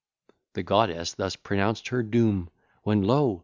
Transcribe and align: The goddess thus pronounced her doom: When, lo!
The 0.53 0.63
goddess 0.63 1.13
thus 1.13 1.35
pronounced 1.35 1.89
her 1.89 2.01
doom: 2.01 2.49
When, 2.81 3.03
lo! 3.03 3.39